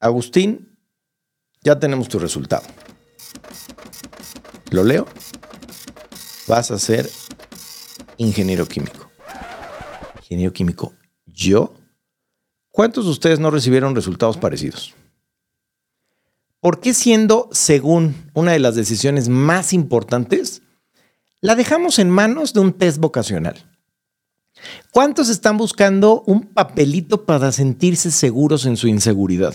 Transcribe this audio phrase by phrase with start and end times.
[0.00, 0.78] Agustín,
[1.62, 2.62] ya tenemos tu resultado.
[4.70, 5.06] ¿Lo leo?
[6.48, 7.08] Vas a ser
[8.16, 9.10] ingeniero químico.
[10.22, 10.94] Ingeniero químico.
[11.26, 11.74] ¿Yo?
[12.70, 14.94] ¿Cuántos de ustedes no recibieron resultados parecidos?
[16.60, 20.62] ¿Por qué siendo, según una de las decisiones más importantes,
[21.42, 23.66] la dejamos en manos de un test vocacional?
[24.92, 29.54] ¿Cuántos están buscando un papelito para sentirse seguros en su inseguridad?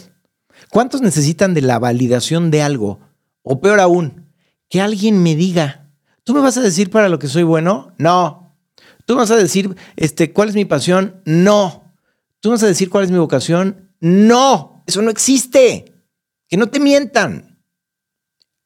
[0.72, 3.00] ¿Cuántos necesitan de la validación de algo?
[3.42, 4.32] O peor aún,
[4.70, 5.90] que alguien me diga,
[6.24, 7.94] ¿tú me vas a decir para lo que soy bueno?
[7.98, 8.58] No.
[9.06, 11.22] ¿Tú me vas a decir este, cuál es mi pasión?
[11.26, 11.94] No.
[12.40, 13.92] ¿Tú me vas a decir cuál es mi vocación?
[14.00, 14.84] No.
[14.88, 15.94] Eso no existe.
[16.48, 17.60] Que no te mientan.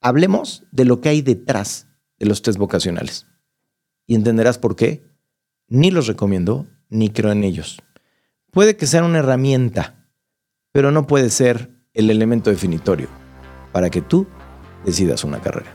[0.01, 1.87] Hablemos de lo que hay detrás
[2.17, 3.27] de los test vocacionales.
[4.05, 5.09] Y entenderás por qué
[5.67, 7.81] ni los recomiendo ni creo en ellos.
[8.51, 10.09] Puede que sean una herramienta,
[10.71, 13.09] pero no puede ser el elemento definitorio
[13.73, 14.25] para que tú
[14.85, 15.69] decidas una carrera.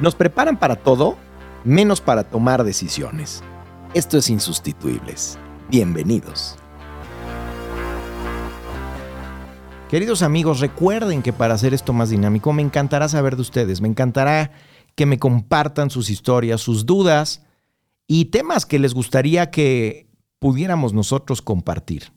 [0.00, 1.16] Nos preparan para todo,
[1.64, 3.42] menos para tomar decisiones.
[3.92, 5.36] Esto es Insustituibles.
[5.68, 6.56] Bienvenidos.
[9.90, 13.88] Queridos amigos, recuerden que para hacer esto más dinámico me encantará saber de ustedes, me
[13.88, 14.52] encantará
[14.94, 17.42] que me compartan sus historias, sus dudas
[18.06, 20.11] y temas que les gustaría que
[20.42, 22.12] pudiéramos nosotros compartir.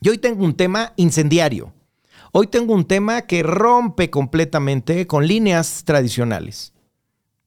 [0.00, 1.74] Y hoy tengo un tema incendiario.
[2.32, 6.72] Hoy tengo un tema que rompe completamente con líneas tradicionales.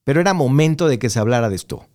[0.04, 1.86] Pero era momento de que se hablara de esto.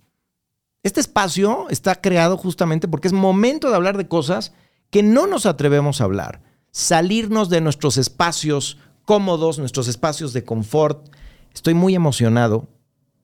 [0.84, 4.52] Este espacio está creado justamente porque es momento de hablar de cosas
[4.90, 6.42] que no nos atrevemos a hablar.
[6.72, 11.08] Salirnos de nuestros espacios cómodos, nuestros espacios de confort,
[11.54, 12.68] Estoy muy emocionado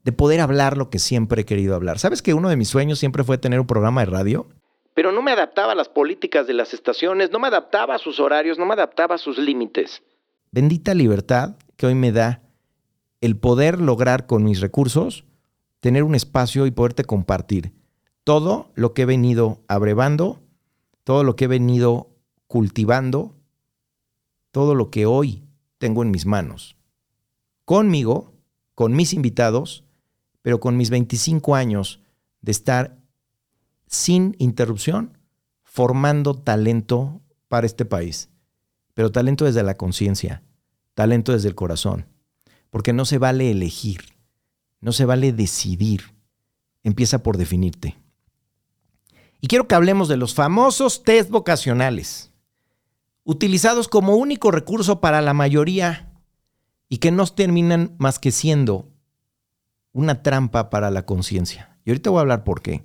[0.03, 1.99] de poder hablar lo que siempre he querido hablar.
[1.99, 4.47] ¿Sabes que uno de mis sueños siempre fue tener un programa de radio?
[4.97, 8.19] Pero no me adaptaba a las políticas de las estaciones, no me adaptaba a sus
[8.19, 10.01] horarios, no me adaptaba a sus límites.
[10.49, 12.41] Bendita libertad que hoy me da
[13.21, 15.23] el poder lograr con mis recursos
[15.81, 17.73] tener un espacio y poderte compartir
[18.23, 20.39] todo lo que he venido abrevando,
[21.03, 22.09] todo lo que he venido
[22.47, 23.35] cultivando,
[24.49, 25.43] todo lo que hoy
[25.77, 26.75] tengo en mis manos
[27.65, 28.33] conmigo,
[28.73, 29.83] con mis invitados,
[30.41, 32.01] pero con mis 25 años
[32.41, 32.97] de estar
[33.87, 35.17] sin interrupción
[35.63, 38.29] formando talento para este país.
[38.93, 40.43] Pero talento desde la conciencia,
[40.93, 42.07] talento desde el corazón,
[42.69, 44.15] porque no se vale elegir,
[44.81, 46.15] no se vale decidir,
[46.83, 47.97] empieza por definirte.
[49.39, 52.31] Y quiero que hablemos de los famosos test vocacionales,
[53.23, 56.11] utilizados como único recurso para la mayoría
[56.89, 58.89] y que no terminan más que siendo
[59.91, 61.77] una trampa para la conciencia.
[61.85, 62.83] Y ahorita voy a hablar por qué.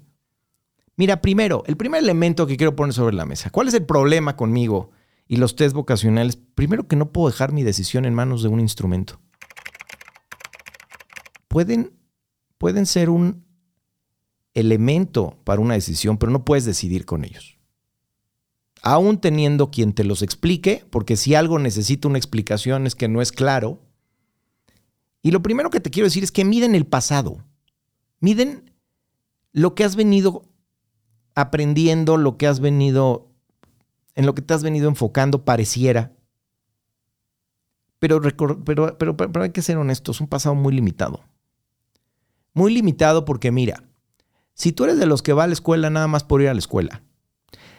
[0.97, 3.50] Mira, primero, el primer elemento que quiero poner sobre la mesa.
[3.50, 4.91] ¿Cuál es el problema conmigo
[5.26, 6.36] y los test vocacionales?
[6.36, 9.20] Primero que no puedo dejar mi decisión en manos de un instrumento.
[11.48, 11.92] Pueden,
[12.58, 13.44] pueden ser un
[14.54, 17.58] elemento para una decisión, pero no puedes decidir con ellos.
[18.82, 23.22] Aún teniendo quien te los explique, porque si algo necesita una explicación es que no
[23.22, 23.81] es claro,
[25.22, 27.44] y lo primero que te quiero decir es que miden el pasado.
[28.19, 28.72] Miden
[29.52, 30.51] lo que has venido
[31.34, 33.28] aprendiendo, lo que has venido,
[34.15, 36.12] en lo que te has venido enfocando, pareciera.
[37.98, 38.20] Pero,
[38.65, 41.20] pero, pero, pero hay que ser honestos, un pasado muy limitado.
[42.54, 43.84] Muy limitado porque mira,
[44.54, 46.54] si tú eres de los que va a la escuela nada más por ir a
[46.54, 47.03] la escuela,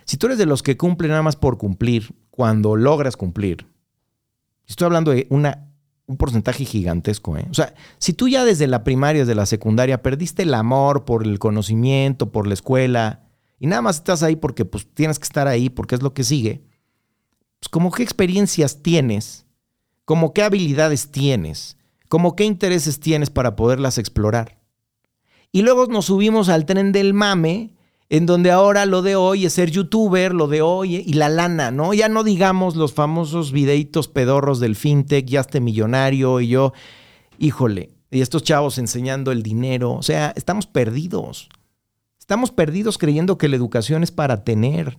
[0.05, 3.67] si tú eres de los que cumple nada más por cumplir, cuando logras cumplir,
[4.65, 5.69] estoy hablando de una
[6.05, 7.37] un porcentaje gigantesco.
[7.37, 7.47] ¿eh?
[7.49, 11.23] O sea, si tú ya desde la primaria, desde la secundaria, perdiste el amor por
[11.23, 13.22] el conocimiento, por la escuela,
[13.63, 16.25] y nada más estás ahí porque pues, tienes que estar ahí, porque es lo que
[16.25, 16.65] sigue,
[17.61, 19.45] pues como qué experiencias tienes,
[20.03, 21.77] como qué habilidades tienes,
[22.09, 24.59] como qué intereses tienes para poderlas explorar.
[25.53, 27.73] Y luego nos subimos al tren del mame
[28.09, 31.71] en donde ahora lo de hoy es ser youtuber, lo de hoy y la lana,
[31.71, 31.93] ¿no?
[31.93, 36.73] Ya no digamos los famosos videitos pedorros del fintech, ya esté millonario y yo,
[37.39, 41.47] híjole, y estos chavos enseñando el dinero, o sea, estamos perdidos.
[42.33, 44.97] Estamos perdidos creyendo que la educación es para tener.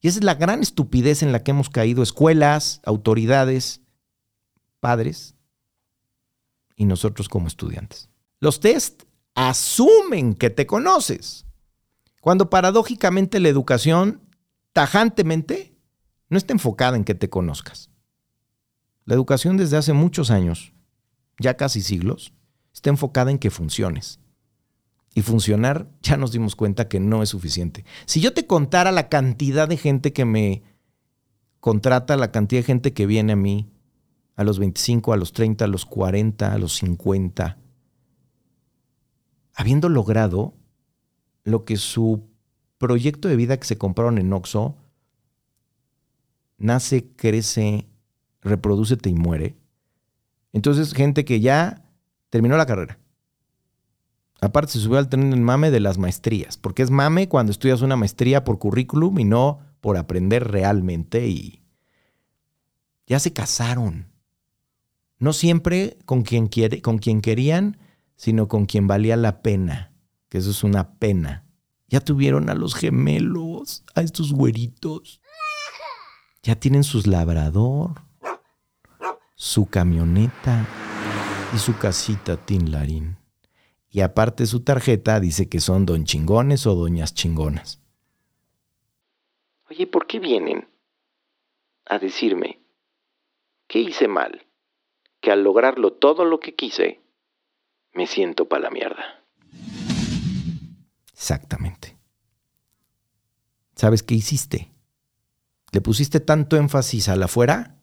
[0.00, 3.80] Y esa es la gran estupidez en la que hemos caído escuelas, autoridades,
[4.80, 5.36] padres
[6.74, 8.10] y nosotros como estudiantes.
[8.40, 9.04] Los test
[9.36, 11.46] asumen que te conoces.
[12.20, 14.20] Cuando paradójicamente la educación,
[14.72, 15.76] tajantemente,
[16.28, 17.88] no está enfocada en que te conozcas.
[19.04, 20.72] La educación desde hace muchos años,
[21.38, 22.32] ya casi siglos,
[22.74, 24.18] está enfocada en que funciones.
[25.16, 27.86] Y funcionar, ya nos dimos cuenta que no es suficiente.
[28.04, 30.62] Si yo te contara la cantidad de gente que me
[31.58, 33.72] contrata, la cantidad de gente que viene a mí
[34.34, 37.56] a los 25, a los 30, a los 40, a los 50,
[39.54, 40.52] habiendo logrado
[41.44, 42.28] lo que su
[42.76, 44.76] proyecto de vida que se compraron en Oxo
[46.58, 47.88] nace, crece,
[48.42, 49.56] reproducete y muere.
[50.52, 51.90] Entonces, gente que ya
[52.28, 52.98] terminó la carrera.
[54.40, 57.80] Aparte, se subió al tren del mame de las maestrías, porque es mame cuando estudias
[57.80, 61.26] una maestría por currículum y no por aprender realmente.
[61.26, 61.62] Y
[63.06, 64.12] ya se casaron.
[65.18, 67.78] No siempre con quien, quiere, con quien querían,
[68.16, 69.92] sino con quien valía la pena,
[70.28, 71.44] que eso es una pena.
[71.88, 75.20] Ya tuvieron a los gemelos, a estos güeritos.
[76.42, 78.02] Ya tienen sus labrador,
[79.34, 80.66] su camioneta
[81.54, 83.16] y su casita Tinlarín.
[83.96, 87.80] Y aparte su tarjeta dice que son don chingones o doñas chingonas.
[89.70, 90.68] Oye, ¿por qué vienen
[91.86, 92.60] a decirme
[93.66, 94.44] qué hice mal?
[95.22, 97.00] Que al lograrlo todo lo que quise,
[97.94, 99.24] me siento para la mierda.
[101.14, 101.96] Exactamente.
[103.76, 104.72] ¿Sabes qué hiciste?
[105.72, 107.78] Le pusiste tanto énfasis al afuera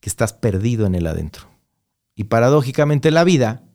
[0.00, 1.48] que estás perdido en el adentro.
[2.14, 3.65] Y paradójicamente la vida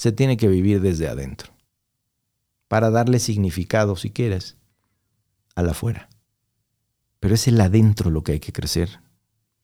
[0.00, 1.52] se tiene que vivir desde adentro.
[2.68, 4.56] Para darle significado, si quieres,
[5.54, 6.08] al afuera.
[7.18, 9.02] Pero es el adentro lo que hay que crecer.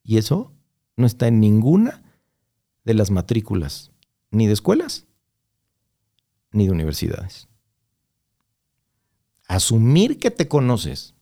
[0.03, 0.53] Y eso
[0.95, 2.03] no está en ninguna
[2.83, 3.89] de las matrículas,
[4.29, 5.07] ni de escuelas,
[6.51, 7.47] ni de universidades.
[9.47, 11.15] Asumir que te conoces.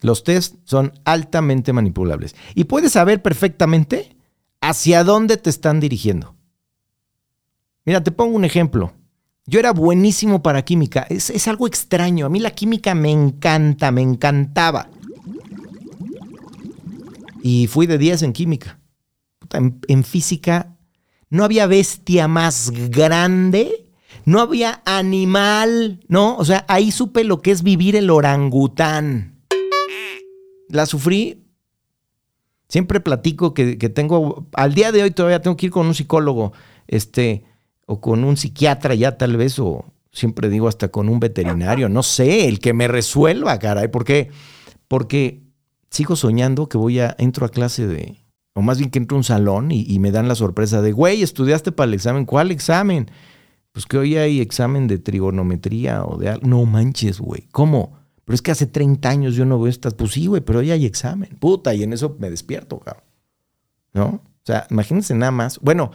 [0.00, 2.36] Los test son altamente manipulables.
[2.54, 4.16] Y puedes saber perfectamente
[4.60, 6.35] hacia dónde te están dirigiendo.
[7.86, 8.92] Mira, te pongo un ejemplo.
[9.46, 11.06] Yo era buenísimo para química.
[11.08, 12.26] Es, algo extraño.
[12.26, 14.90] A mí la química me encanta, me encantaba.
[17.42, 18.78] Y fui de 10 en química.
[19.52, 20.76] en física
[21.30, 23.86] no había bestia más grande
[24.26, 26.36] no había animal, ¿no?
[26.36, 29.40] O sea, ahí supe lo que es vivir el orangután.
[30.68, 31.44] La sufrí.
[32.68, 36.52] Siempre platico que, tengo, al día de hoy todavía tengo que ir con un psicólogo,
[36.88, 37.44] este,
[37.86, 42.02] o con un psiquiatra ya tal vez, o siempre digo hasta con un veterinario, no
[42.02, 44.30] sé, el que me resuelva, caray, ¿por qué?
[44.88, 45.42] Porque
[45.90, 48.18] sigo soñando que voy a, entro a clase de,
[48.54, 50.92] o más bien que entro a un salón y, y me dan la sorpresa de,
[50.92, 53.10] güey, estudiaste para el examen, ¿cuál examen?
[53.76, 56.48] Pues que hoy hay examen de trigonometría o de algo.
[56.48, 57.46] No manches, güey.
[57.52, 57.98] ¿Cómo?
[58.24, 59.92] Pero es que hace 30 años yo no veo estas.
[59.92, 61.36] Pues sí, güey, pero hoy hay examen.
[61.38, 63.04] Puta, y en eso me despierto, cabrón.
[63.92, 64.04] ¿No?
[64.06, 65.58] O sea, imagínense nada más.
[65.60, 65.90] Bueno,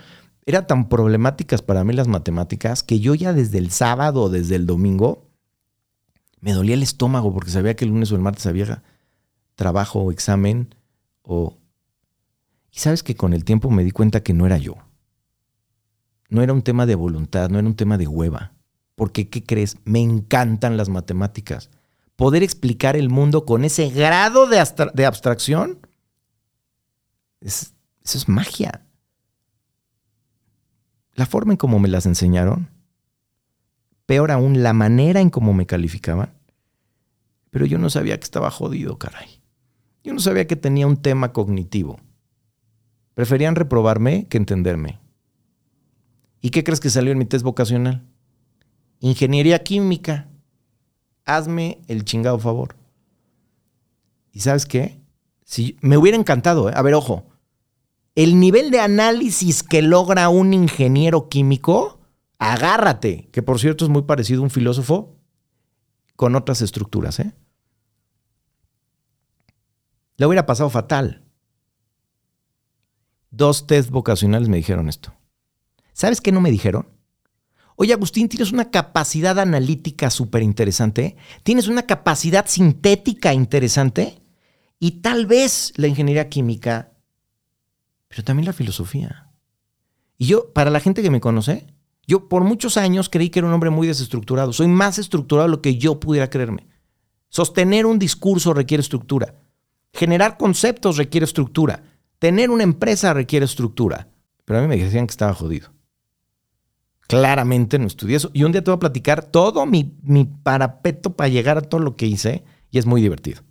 [0.46, 4.66] eran tan problemáticas para mí las matemáticas que yo ya desde el sábado desde el
[4.66, 5.30] domingo
[6.40, 8.84] me dolía el estómago porque sabía que el lunes o el martes había
[9.56, 10.74] trabajo o examen
[11.22, 11.58] o...
[12.74, 14.78] Y sabes que con el tiempo me di cuenta que no era yo
[16.32, 18.54] no era un tema de voluntad, no era un tema de hueva.
[18.96, 19.76] Porque, ¿qué crees?
[19.84, 21.70] Me encantan las matemáticas.
[22.16, 24.58] Poder explicar el mundo con ese grado de,
[25.06, 25.86] abstracción,
[27.42, 28.86] eso es magia.
[31.22, 32.72] La forma en cómo me las enseñaron,
[34.08, 36.34] peor aún, la manera en cómo me calificaban.
[37.52, 39.40] Pero yo no sabía que estaba jodido, caray.
[40.04, 42.00] Yo no sabía que tenía un tema cognitivo.
[43.14, 44.98] Preferían reprobarme que entenderme.
[46.42, 48.04] ¿Y qué crees que salió en mi test vocacional?
[49.00, 50.28] Ingeniería química.
[51.24, 52.76] Hazme el chingado favor.
[54.32, 55.00] ¿Y sabes qué?
[55.44, 56.74] Si me hubiera encantado, ¿eh?
[56.76, 57.28] a ver, ojo.
[58.16, 62.02] El nivel de análisis que logra un ingeniero químico,
[62.40, 65.18] agárrate, que por cierto es muy parecido a un filósofo
[66.16, 67.34] con otras estructuras, ¿eh?
[70.18, 71.24] Le hubiera pasado fatal.
[73.32, 75.14] Dos test vocacionales me dijeron esto.
[75.94, 76.88] ¿Sabes qué no me dijeron?
[77.76, 84.22] Oye, Agustín, tienes una capacidad analítica súper interesante, tienes una capacidad sintética interesante
[84.78, 86.91] y tal vez la ingeniería química,
[88.12, 89.32] pero también la filosofía.
[90.18, 91.66] Y yo, para la gente que me conoce,
[92.06, 94.52] yo por muchos años creí que era un hombre muy desestructurado.
[94.52, 96.68] Soy más estructurado de lo que yo pudiera creerme.
[97.30, 99.36] Sostener un discurso requiere estructura.
[99.94, 101.84] Generar conceptos requiere estructura.
[102.20, 104.10] Tener una empresa requiere estructura.
[104.44, 105.72] Pero a mí me decían que estaba jodido.
[107.08, 108.30] Claramente no estudié eso.
[108.34, 111.80] Y un día te voy a platicar todo mi, mi parapeto para llegar a todo
[111.80, 113.42] lo que hice y es muy divertido.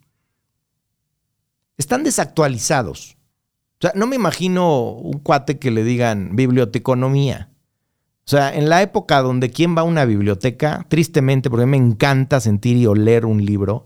[1.79, 3.17] Están desactualizados.
[3.81, 7.49] O sea, no me imagino un cuate que le digan biblioteconomía.
[8.27, 12.41] O sea, en la época donde quién va a una biblioteca, tristemente, porque me encanta
[12.41, 13.85] sentir y oler un libro,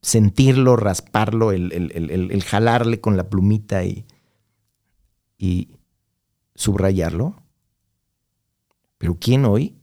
[0.00, 4.06] sentirlo, rasparlo, el, jalarle con la plumita y,
[5.36, 5.72] y
[6.54, 7.36] subrayarlo.
[8.96, 9.76] Pero ¿quién hoy?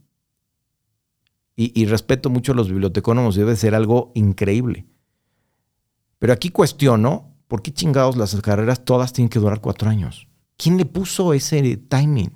[1.54, 4.86] Y, y respeto mucho a los bibliotecónomos, debe ser algo increíble.
[6.18, 10.28] Pero aquí cuestiono, ¿por qué chingados las carreras todas tienen que durar cuatro años?
[10.56, 12.32] ¿Quién le puso ese timing?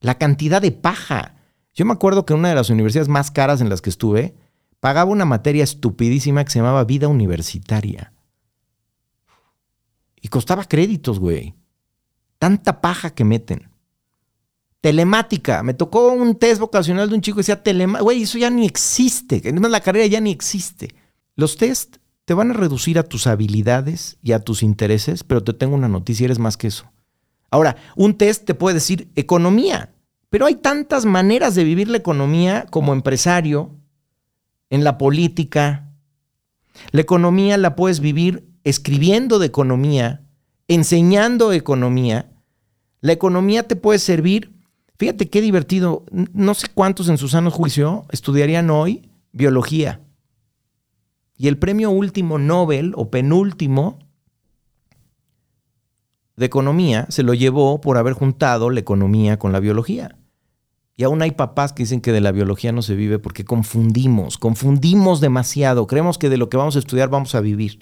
[0.00, 1.36] La cantidad de paja.
[1.74, 4.34] Yo me acuerdo que en una de las universidades más caras en las que estuve,
[4.80, 8.12] pagaba una materia estupidísima que se llamaba vida universitaria.
[10.20, 11.54] Y costaba créditos, güey.
[12.38, 13.70] Tanta paja que meten.
[14.80, 15.62] Telemática.
[15.62, 18.02] Me tocó un test vocacional de un chico que decía telemática.
[18.02, 19.42] Güey, eso ya ni existe.
[19.52, 20.94] La carrera ya ni existe.
[21.34, 21.96] Los test
[22.28, 25.88] te van a reducir a tus habilidades y a tus intereses, pero te tengo una
[25.88, 26.84] noticia, eres más que eso.
[27.50, 29.94] Ahora, un test te puede decir economía,
[30.28, 33.74] pero hay tantas maneras de vivir la economía como empresario,
[34.68, 35.90] en la política.
[36.90, 40.20] La economía la puedes vivir escribiendo de economía,
[40.68, 42.30] enseñando economía.
[43.00, 44.52] La economía te puede servir,
[44.98, 50.02] fíjate qué divertido, no sé cuántos en su sano juicio estudiarían hoy biología.
[51.38, 54.00] Y el premio último Nobel o penúltimo
[56.36, 60.18] de economía se lo llevó por haber juntado la economía con la biología.
[60.96, 64.36] Y aún hay papás que dicen que de la biología no se vive porque confundimos,
[64.36, 67.78] confundimos demasiado, creemos que de lo que vamos a estudiar vamos a vivir.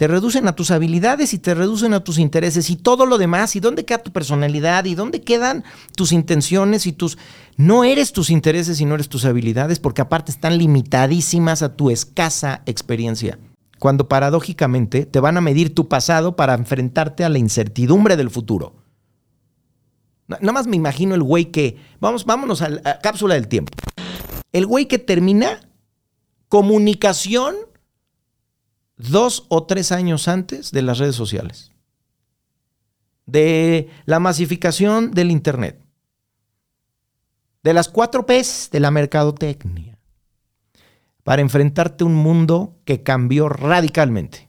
[0.00, 3.54] Te reducen a tus habilidades y te reducen a tus intereses y todo lo demás.
[3.54, 4.86] ¿Y dónde queda tu personalidad?
[4.86, 5.62] ¿Y dónde quedan
[5.94, 7.18] tus intenciones y tus...
[7.58, 11.90] No eres tus intereses y no eres tus habilidades porque aparte están limitadísimas a tu
[11.90, 13.38] escasa experiencia.
[13.78, 18.76] Cuando paradójicamente te van a medir tu pasado para enfrentarte a la incertidumbre del futuro.
[20.28, 21.76] Nada más me imagino el güey que...
[22.00, 23.70] Vamos, vámonos a la cápsula del tiempo.
[24.54, 25.60] El güey que termina
[26.48, 27.54] comunicación
[29.08, 31.72] dos o tres años antes de las redes sociales,
[33.26, 35.80] de la masificación del Internet,
[37.62, 39.98] de las cuatro P's de la mercadotecnia,
[41.22, 44.48] para enfrentarte a un mundo que cambió radicalmente.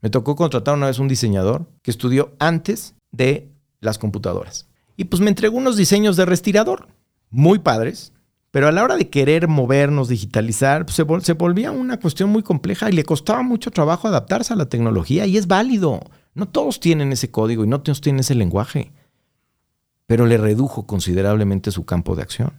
[0.00, 4.68] Me tocó contratar una vez un diseñador que estudió antes de las computadoras.
[4.96, 6.88] Y pues me entregó unos diseños de respirador,
[7.30, 8.12] muy padres,
[8.50, 12.88] pero a la hora de querer movernos, digitalizar, pues, se, volvía una cuestión muy compleja
[12.88, 16.00] y le costaba mucho trabajo adaptarse a la tecnología y es válido.
[16.34, 18.92] No todos tienen ese código y no todos tienen ese lenguaje,
[20.06, 22.52] pero le redujo considerablemente su campo de acción.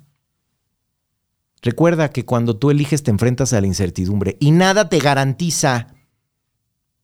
[1.62, 5.88] Recuerda que cuando tú eliges te enfrentas a la incertidumbre y nada te garantiza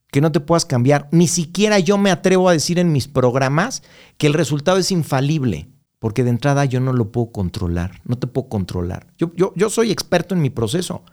[0.10, 1.10] que no te puedas cambiar.
[1.12, 3.84] Ni siquiera yo me atrevo a decir en mis programas
[4.18, 8.28] que el resultado es infalible porque de entrada yo no lo puedo controlar, no te
[8.28, 9.08] puedo controlar.
[9.18, 11.04] Yo, soy experto en mi proceso,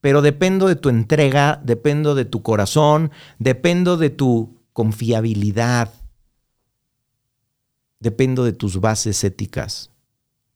[0.00, 5.92] pero dependo de tu entrega, dependo de tu corazón, dependo de tu confiabilidad,
[8.00, 9.90] dependo de tus bases éticas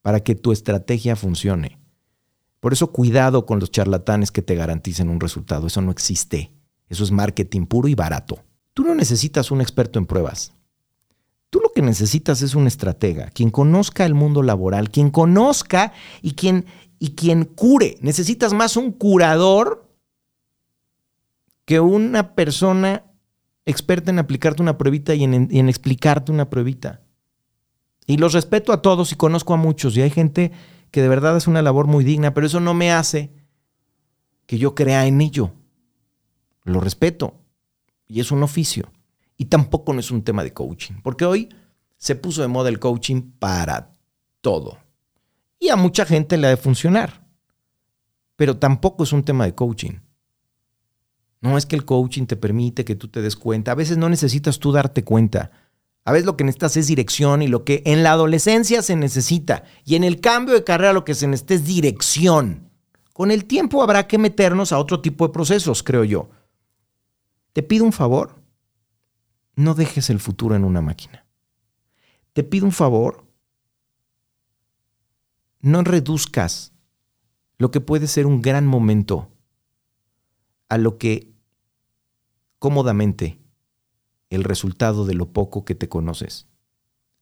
[0.02, 1.78] para que tu estrategia funcione.
[2.60, 6.52] Por eso cuidado con los charlatanes que te garanticen un resultado, eso no existe.
[6.88, 8.44] Eso es marketing puro y barato.
[8.74, 10.54] Tú no necesitas un experto en pruebas.
[11.82, 15.92] Necesitas es un estratega, quien conozca el mundo laboral, quien conozca
[16.22, 16.66] y quien,
[16.98, 17.98] y quien cure.
[18.00, 19.88] Necesitas más un curador
[21.64, 23.04] que una persona
[23.66, 27.02] experta en aplicarte una pruebita y en, y en explicarte una pruebita.
[28.06, 30.52] Y los respeto a todos y conozco a muchos y hay gente
[30.90, 33.30] que de verdad es una labor muy digna, pero eso no me hace
[34.46, 35.52] que yo crea en ello.
[36.64, 37.34] Lo respeto
[38.06, 38.90] y es un oficio.
[39.36, 41.48] Y tampoco no es un tema de coaching, porque hoy
[41.98, 43.94] se puso de moda el coaching para
[44.40, 44.78] todo.
[45.58, 47.26] Y a mucha gente le ha de funcionar.
[48.36, 50.00] Pero tampoco es un tema de coaching.
[51.40, 53.72] No es que el coaching te permite que tú te des cuenta.
[53.72, 55.50] A veces no necesitas tú darte cuenta.
[56.04, 59.64] A veces lo que necesitas es dirección y lo que en la adolescencia se necesita.
[59.84, 62.70] Y en el cambio de carrera lo que se necesita es dirección.
[63.12, 66.30] Con el tiempo habrá que meternos a otro tipo de procesos, creo yo.
[67.52, 68.38] Te pido un favor
[69.58, 71.26] no dejes el futuro en una máquina.
[72.38, 73.24] Te pido un favor,
[75.60, 76.72] no reduzcas
[77.56, 79.32] lo que puede ser un gran momento
[80.68, 81.32] a lo que
[82.60, 83.40] cómodamente
[84.30, 86.46] el resultado de lo poco que te conoces.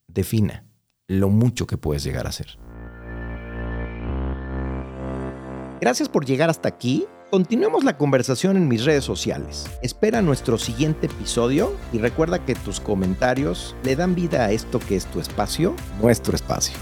[0.07, 0.67] Defina
[1.07, 2.59] lo mucho que puedes llegar a ser.
[5.81, 9.67] Gracias por llegar hasta aquí Continuemos la conversación en mis redes sociales.
[9.83, 14.95] Espera nuestro siguiente episodio y recuerda que tus comentarios le dan vida a esto que
[14.95, 16.77] es tu espacio, nuestro espacio.